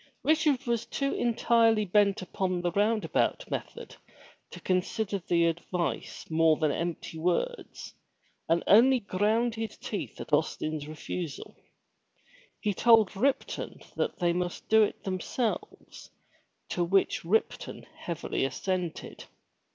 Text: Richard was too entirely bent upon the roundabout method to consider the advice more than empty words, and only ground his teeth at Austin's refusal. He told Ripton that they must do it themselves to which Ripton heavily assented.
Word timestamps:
Richard 0.23 0.65
was 0.65 0.87
too 0.87 1.13
entirely 1.13 1.85
bent 1.85 2.23
upon 2.23 2.61
the 2.61 2.71
roundabout 2.71 3.45
method 3.51 3.95
to 4.49 4.59
consider 4.59 5.19
the 5.19 5.45
advice 5.45 6.25
more 6.27 6.57
than 6.57 6.71
empty 6.71 7.19
words, 7.19 7.93
and 8.49 8.63
only 8.65 8.99
ground 8.99 9.53
his 9.53 9.77
teeth 9.77 10.19
at 10.19 10.33
Austin's 10.33 10.87
refusal. 10.87 11.55
He 12.59 12.73
told 12.73 13.15
Ripton 13.15 13.81
that 13.95 14.17
they 14.17 14.33
must 14.33 14.67
do 14.69 14.81
it 14.81 15.03
themselves 15.03 16.09
to 16.69 16.83
which 16.83 17.23
Ripton 17.23 17.85
heavily 17.95 18.43
assented. 18.43 19.25